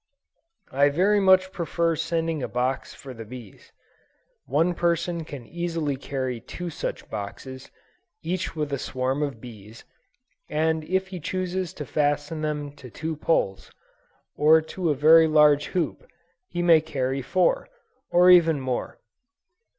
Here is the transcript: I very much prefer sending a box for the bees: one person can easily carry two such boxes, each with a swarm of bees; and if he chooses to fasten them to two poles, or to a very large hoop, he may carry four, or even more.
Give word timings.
I 0.71 0.89
very 0.89 1.19
much 1.19 1.51
prefer 1.51 1.95
sending 1.95 2.41
a 2.41 2.47
box 2.47 2.91
for 2.91 3.13
the 3.13 3.23
bees: 3.23 3.71
one 4.47 4.73
person 4.73 5.23
can 5.25 5.45
easily 5.45 5.95
carry 5.95 6.39
two 6.41 6.71
such 6.71 7.07
boxes, 7.11 7.69
each 8.23 8.55
with 8.55 8.73
a 8.73 8.79
swarm 8.79 9.21
of 9.21 9.39
bees; 9.39 9.85
and 10.49 10.83
if 10.85 11.09
he 11.09 11.19
chooses 11.19 11.71
to 11.73 11.85
fasten 11.85 12.41
them 12.41 12.71
to 12.77 12.89
two 12.89 13.15
poles, 13.15 13.69
or 14.35 14.59
to 14.59 14.89
a 14.89 14.95
very 14.95 15.27
large 15.27 15.67
hoop, 15.67 16.07
he 16.47 16.63
may 16.63 16.81
carry 16.81 17.21
four, 17.21 17.69
or 18.09 18.31
even 18.31 18.59
more. 18.59 18.97